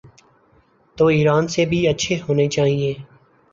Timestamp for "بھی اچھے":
1.65-2.17